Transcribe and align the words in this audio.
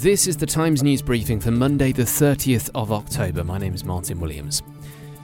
This 0.00 0.28
is 0.28 0.36
the 0.36 0.46
Times 0.46 0.84
News 0.84 1.02
Briefing 1.02 1.40
for 1.40 1.50
Monday, 1.50 1.90
the 1.90 2.04
30th 2.04 2.70
of 2.72 2.92
October. 2.92 3.42
My 3.42 3.58
name 3.58 3.74
is 3.74 3.84
Martin 3.84 4.20
Williams. 4.20 4.62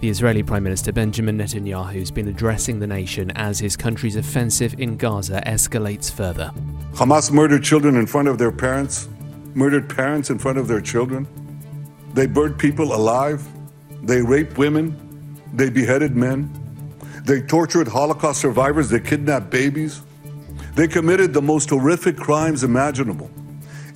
The 0.00 0.08
Israeli 0.08 0.42
Prime 0.42 0.64
Minister 0.64 0.90
Benjamin 0.90 1.38
Netanyahu 1.38 2.00
has 2.00 2.10
been 2.10 2.26
addressing 2.26 2.80
the 2.80 2.86
nation 2.88 3.30
as 3.36 3.60
his 3.60 3.76
country's 3.76 4.16
offensive 4.16 4.74
in 4.80 4.96
Gaza 4.96 5.40
escalates 5.46 6.10
further. 6.10 6.50
Hamas 6.94 7.30
murdered 7.30 7.62
children 7.62 7.94
in 7.94 8.08
front 8.08 8.26
of 8.26 8.38
their 8.38 8.50
parents, 8.50 9.08
murdered 9.54 9.88
parents 9.88 10.30
in 10.30 10.38
front 10.40 10.58
of 10.58 10.66
their 10.66 10.80
children. 10.80 11.28
They 12.14 12.26
burned 12.26 12.58
people 12.58 12.92
alive. 12.92 13.46
They 14.02 14.20
raped 14.20 14.58
women. 14.58 15.40
They 15.52 15.70
beheaded 15.70 16.16
men. 16.16 16.50
They 17.24 17.40
tortured 17.40 17.86
Holocaust 17.86 18.40
survivors. 18.40 18.90
They 18.90 18.98
kidnapped 18.98 19.48
babies. 19.48 20.02
They 20.74 20.88
committed 20.88 21.34
the 21.34 21.42
most 21.42 21.70
horrific 21.70 22.16
crimes 22.16 22.64
imaginable. 22.64 23.30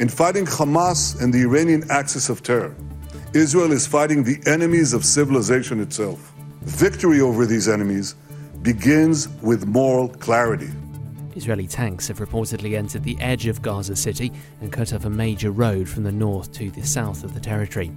In 0.00 0.08
fighting 0.08 0.46
Hamas 0.46 1.20
and 1.20 1.30
the 1.30 1.42
Iranian 1.42 1.84
axis 1.90 2.30
of 2.30 2.42
terror, 2.42 2.74
Israel 3.34 3.70
is 3.70 3.86
fighting 3.86 4.24
the 4.24 4.40
enemies 4.46 4.94
of 4.94 5.04
civilization 5.04 5.78
itself. 5.78 6.32
Victory 6.62 7.20
over 7.20 7.44
these 7.44 7.68
enemies 7.68 8.14
begins 8.62 9.28
with 9.42 9.66
moral 9.66 10.08
clarity. 10.08 10.70
Israeli 11.36 11.66
tanks 11.66 12.08
have 12.08 12.18
reportedly 12.18 12.78
entered 12.78 13.04
the 13.04 13.20
edge 13.20 13.46
of 13.46 13.60
Gaza 13.60 13.94
City 13.94 14.32
and 14.62 14.72
cut 14.72 14.94
off 14.94 15.04
a 15.04 15.10
major 15.10 15.50
road 15.50 15.86
from 15.86 16.04
the 16.04 16.12
north 16.12 16.50
to 16.54 16.70
the 16.70 16.86
south 16.86 17.22
of 17.22 17.34
the 17.34 17.40
territory. 17.40 17.92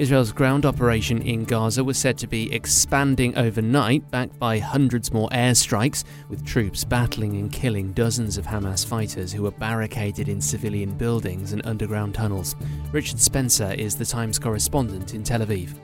Israel's 0.00 0.32
ground 0.32 0.64
operation 0.64 1.20
in 1.20 1.44
Gaza 1.44 1.84
was 1.84 1.98
said 1.98 2.16
to 2.16 2.26
be 2.26 2.50
expanding 2.54 3.36
overnight, 3.36 4.10
backed 4.10 4.38
by 4.38 4.58
hundreds 4.58 5.12
more 5.12 5.28
airstrikes, 5.28 6.04
with 6.30 6.42
troops 6.46 6.84
battling 6.84 7.36
and 7.36 7.52
killing 7.52 7.92
dozens 7.92 8.38
of 8.38 8.46
Hamas 8.46 8.82
fighters 8.82 9.30
who 9.30 9.42
were 9.42 9.50
barricaded 9.50 10.26
in 10.30 10.40
civilian 10.40 10.92
buildings 10.92 11.52
and 11.52 11.60
underground 11.66 12.14
tunnels. 12.14 12.56
Richard 12.92 13.20
Spencer 13.20 13.74
is 13.74 13.94
the 13.94 14.06
Times 14.06 14.38
correspondent 14.38 15.12
in 15.12 15.22
Tel 15.22 15.40
Aviv. 15.40 15.74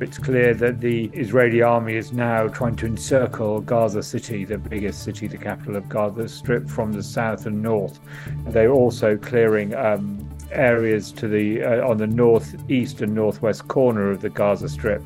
It's 0.00 0.18
clear 0.18 0.54
that 0.54 0.80
the 0.80 1.06
Israeli 1.06 1.62
army 1.62 1.96
is 1.96 2.12
now 2.12 2.46
trying 2.46 2.76
to 2.76 2.86
encircle 2.86 3.60
Gaza 3.60 4.04
City, 4.04 4.44
the 4.44 4.58
biggest 4.58 5.02
city, 5.02 5.26
the 5.26 5.38
capital 5.38 5.74
of 5.74 5.88
Gaza 5.88 6.28
Strip, 6.28 6.68
from 6.68 6.92
the 6.92 7.02
south 7.02 7.46
and 7.46 7.60
north. 7.60 7.98
They're 8.46 8.72
also 8.72 9.16
clearing 9.16 9.74
um, 9.74 10.23
areas 10.50 11.12
to 11.12 11.28
the 11.28 11.62
uh, 11.62 11.88
on 11.88 11.96
the 11.98 12.06
northeast 12.06 13.00
and 13.02 13.14
northwest 13.14 13.68
corner 13.68 14.10
of 14.10 14.20
the 14.20 14.30
Gaza 14.30 14.68
Strip. 14.68 15.02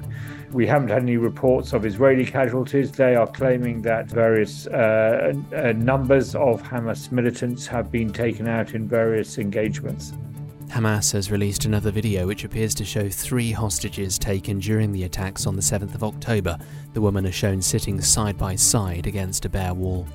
We 0.53 0.67
haven't 0.67 0.89
had 0.89 1.03
any 1.03 1.19
reports 1.19 1.73
of 1.73 1.85
Israeli 1.85 2.25
casualties. 2.25 2.91
They 2.91 3.15
are 3.17 3.27
claiming 3.27 3.83
that 3.83 4.07
various 4.07 4.67
uh, 4.67 5.35
uh, 5.55 5.73
numbers 5.73 6.35
of 6.35 6.63
Hamas 6.63 7.13
militants 7.13 7.67
have 7.67 7.93
been 7.93 8.13
taken 8.13 8.49
out 8.49 8.75
in 8.75 8.89
various 8.89 9.39
engagements. 9.39 10.13
Hamas 10.69 11.13
has 11.13 11.31
released 11.31 11.65
another 11.65 11.91
video 11.91 12.27
which 12.27 12.45
appears 12.45 12.75
to 12.75 12.85
show 12.85 13.09
three 13.09 13.53
hostages 13.53 14.19
taken 14.19 14.59
during 14.59 14.93
the 14.93 15.05
attacks 15.05 15.47
on 15.47 15.57
the 15.57 15.63
7th 15.63 15.95
of 15.95 16.05
October. 16.05 16.59
The 16.93 17.01
women 17.01 17.27
are 17.27 17.33
shown 17.33 17.63
sitting 17.63 18.01
side 18.01 18.37
by 18.37 18.55
side 18.55 19.07
against 19.07 19.47
a 19.47 19.49
bare 19.49 19.75
wall. 19.75 20.07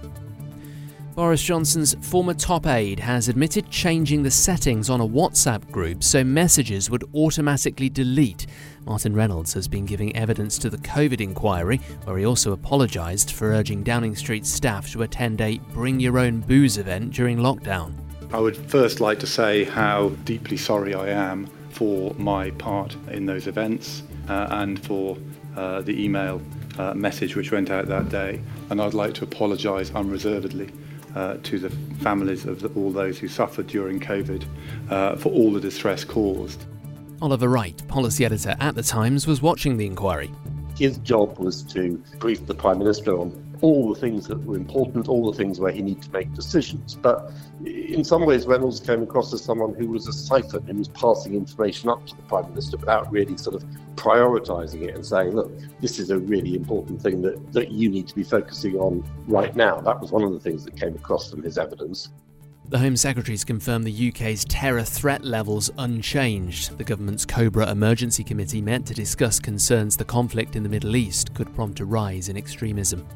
Boris 1.15 1.43
Johnson's 1.43 1.93
former 2.01 2.33
top 2.33 2.65
aide 2.65 2.99
has 2.99 3.27
admitted 3.29 3.69
changing 3.69 4.23
the 4.23 4.31
settings 4.31 4.89
on 4.89 4.99
a 4.99 5.07
WhatsApp 5.07 5.69
group 5.69 6.03
so 6.03 6.23
messages 6.23 6.89
would 6.89 7.03
automatically 7.13 7.87
delete. 7.87 8.47
Martin 8.85 9.15
Reynolds 9.15 9.53
has 9.53 9.67
been 9.67 9.85
giving 9.85 10.15
evidence 10.15 10.57
to 10.57 10.71
the 10.71 10.77
COVID 10.79 11.21
inquiry, 11.21 11.77
where 12.05 12.17
he 12.17 12.25
also 12.25 12.53
apologised 12.53 13.29
for 13.29 13.51
urging 13.51 13.83
Downing 13.83 14.15
Street 14.15 14.43
staff 14.43 14.91
to 14.91 15.03
attend 15.03 15.39
a 15.39 15.59
bring 15.71 15.99
your 15.99 16.17
own 16.17 16.39
booze 16.39 16.79
event 16.79 17.13
during 17.13 17.37
lockdown. 17.37 17.93
I 18.33 18.39
would 18.39 18.57
first 18.57 18.99
like 18.99 19.19
to 19.19 19.27
say 19.27 19.65
how 19.65 20.09
deeply 20.25 20.57
sorry 20.57 20.95
I 20.95 21.09
am 21.09 21.45
for 21.69 22.15
my 22.15 22.49
part 22.51 22.95
in 23.11 23.27
those 23.27 23.45
events 23.45 24.01
uh, 24.29 24.47
and 24.49 24.83
for 24.83 25.15
uh, 25.55 25.81
the 25.81 26.03
email 26.03 26.41
uh, 26.79 26.95
message 26.95 27.35
which 27.35 27.51
went 27.51 27.69
out 27.69 27.85
that 27.85 28.09
day. 28.09 28.41
And 28.71 28.81
I'd 28.81 28.95
like 28.95 29.13
to 29.15 29.25
apologise 29.25 29.91
unreservedly 29.91 30.71
uh, 31.15 31.37
to 31.43 31.59
the 31.59 31.69
families 32.01 32.45
of 32.45 32.61
the, 32.61 32.69
all 32.69 32.91
those 32.91 33.17
who 33.17 33.27
suffered 33.27 33.67
during 33.67 33.99
COVID 33.99 34.45
uh, 34.89 35.15
for 35.15 35.29
all 35.29 35.51
the 35.51 35.59
distress 35.59 36.03
caused. 36.03 36.65
Oliver 37.21 37.47
Wright, 37.47 37.81
policy 37.87 38.25
editor 38.25 38.55
at 38.59 38.75
The 38.75 38.83
Times, 38.83 39.27
was 39.27 39.41
watching 39.41 39.77
the 39.77 39.85
inquiry. 39.85 40.29
His 40.77 40.97
job 40.99 41.37
was 41.37 41.63
to 41.63 42.03
brief 42.19 42.45
the 42.47 42.55
Prime 42.55 42.79
Minister 42.79 43.17
on 43.17 43.31
all 43.63 43.93
the 43.93 43.97
things 43.97 44.27
that 44.27 44.43
were 44.43 44.57
important, 44.57 45.07
all 45.07 45.31
the 45.31 45.37
things 45.37 45.57
where 45.57 45.71
he 45.71 45.81
needed 45.81 46.03
to 46.03 46.11
make 46.11 46.33
decisions. 46.33 46.95
But 46.95 47.31
in 47.65 48.03
some 48.03 48.25
ways, 48.25 48.45
Reynolds 48.45 48.81
came 48.81 49.01
across 49.01 49.33
as 49.33 49.41
someone 49.41 49.73
who 49.73 49.87
was 49.87 50.05
a 50.05 50.11
siphon 50.11 50.65
and 50.67 50.77
was 50.77 50.89
passing 50.89 51.33
information 51.33 51.87
up 51.87 52.05
to 52.07 52.15
the 52.17 52.23
Prime 52.23 52.49
Minister 52.49 52.75
without 52.75 53.09
really 53.09 53.37
sort 53.37 53.55
of 53.55 53.63
prioritising 53.95 54.81
it 54.81 54.95
and 54.95 55.05
saying, 55.05 55.31
look, 55.31 55.49
this 55.79 55.97
is 55.97 56.09
a 56.09 56.19
really 56.19 56.55
important 56.55 57.01
thing 57.01 57.21
that, 57.21 57.53
that 57.53 57.71
you 57.71 57.87
need 57.87 58.05
to 58.09 58.15
be 58.15 58.23
focusing 58.23 58.75
on 58.75 59.01
right 59.27 59.55
now. 59.55 59.79
That 59.79 60.01
was 60.01 60.11
one 60.11 60.23
of 60.23 60.33
the 60.33 60.41
things 60.41 60.65
that 60.65 60.75
came 60.75 60.95
across 60.95 61.31
from 61.31 61.41
his 61.41 61.57
evidence. 61.57 62.09
The 62.67 62.79
Home 62.79 62.97
Secretary's 62.97 63.45
confirmed 63.45 63.85
the 63.85 64.09
UK's 64.09 64.43
terror 64.43 64.83
threat 64.83 65.23
levels 65.23 65.71
unchanged. 65.77 66.77
The 66.77 66.83
government's 66.83 67.25
Cobra 67.25 67.71
Emergency 67.71 68.25
Committee 68.25 68.61
met 68.61 68.85
to 68.87 68.93
discuss 68.93 69.39
concerns 69.39 69.95
the 69.95 70.03
conflict 70.03 70.57
in 70.57 70.63
the 70.63 70.69
Middle 70.69 70.97
East 70.97 71.33
could 71.33 71.53
prompt 71.55 71.79
a 71.79 71.85
rise 71.85 72.27
in 72.27 72.35
extremism 72.35 73.07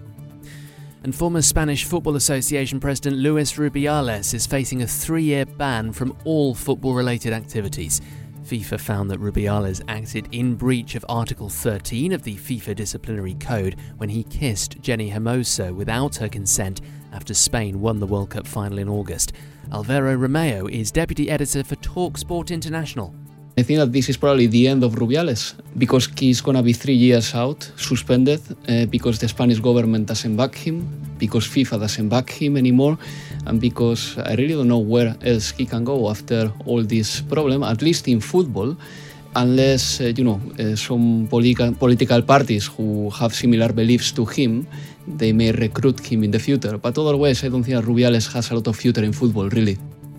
and 1.08 1.16
former 1.16 1.42
Spanish 1.42 1.86
Football 1.86 2.18
Association 2.18 2.82
President 2.82 3.16
Luis 3.16 3.54
Rubiales 3.54 4.34
is 4.34 4.46
facing 4.46 4.82
a 4.82 4.88
three 4.88 5.24
year 5.24 5.46
ban 5.46 5.94
from 5.94 6.14
all 6.26 6.54
football 6.54 6.94
related 6.94 7.32
activities. 7.32 8.02
FIFA 8.44 8.78
found 8.78 9.10
that 9.10 9.22
Rubiales 9.22 9.82
acted 9.88 10.28
in 10.34 10.56
breach 10.56 10.96
of 10.96 11.06
Article 11.08 11.48
13 11.48 12.12
of 12.12 12.24
the 12.24 12.36
FIFA 12.36 12.76
Disciplinary 12.76 13.36
Code 13.36 13.78
when 13.96 14.10
he 14.10 14.26
kissed 14.26 14.82
Jenni 14.82 15.10
Hermoso 15.10 15.74
without 15.74 16.18
her 16.18 16.28
consent 16.28 16.82
after 17.14 17.34
Spain 17.34 17.80
won 17.80 18.02
the 18.02 18.06
World 18.06 18.32
Cup 18.32 18.46
final 18.46 18.78
in 18.78 18.90
August. 18.90 19.32
Alvaro 19.72 20.14
Romeo 20.14 20.68
is 20.68 20.92
deputy 20.92 21.30
editor 21.30 21.64
for 21.64 21.78
Talksport 21.78 22.52
International. 22.52 23.16
I 23.60 23.64
think 23.64 23.80
that 23.80 23.92
this 23.92 24.08
is 24.08 24.18
probably 24.18 24.46
the 24.46 24.68
end 24.68 24.84
of 24.84 24.94
Rubiales 24.94 25.56
because 25.80 26.08
he's 26.16 26.42
going 26.42 26.58
to 26.58 26.62
be 26.62 26.74
three 26.74 26.94
years 26.94 27.34
out, 27.34 27.64
suspended, 27.76 28.40
uh, 28.70 28.86
because 28.86 29.18
the 29.18 29.28
Spanish 29.28 29.60
government 29.60 30.06
doesn't 30.06 30.36
back 30.36 30.54
him, 30.54 30.88
because 31.18 31.48
FIFA 31.48 31.80
doesn't 31.80 32.08
back 32.08 32.30
him 32.30 32.56
anymore, 32.56 33.00
and 33.48 33.60
because 33.60 34.16
I 34.20 34.36
really 34.36 34.54
don't 34.54 34.68
know 34.68 34.78
where 34.78 35.16
else 35.26 35.50
he 35.58 35.66
can 35.66 35.84
go 35.84 36.08
after 36.08 36.52
all 36.68 36.84
this 36.84 37.22
problem, 37.22 37.64
at 37.64 37.82
least 37.82 38.08
in 38.08 38.22
football, 38.22 38.78
unless, 39.36 40.02
uh, 40.02 40.14
you 40.16 40.24
know, 40.24 40.40
uh, 40.60 40.76
some 40.76 41.28
political 41.28 42.22
parties 42.22 42.68
who 42.68 43.10
have 43.10 43.34
similar 43.34 43.74
beliefs 43.74 44.12
to 44.12 44.24
him, 44.26 44.68
they 45.08 45.32
may 45.34 45.52
recruit 45.52 46.00
him 46.00 46.24
in 46.24 46.30
the 46.30 46.40
future. 46.40 46.78
But 46.78 46.96
otherwise, 47.00 47.44
I 47.44 47.50
don't 47.50 47.64
think 47.64 47.84
Rubiales 47.84 48.32
has 48.34 48.52
a 48.52 48.54
lot 48.54 48.68
of 48.68 48.76
future 48.76 49.04
in 49.04 49.14
football, 49.14 49.50
really. 49.50 49.80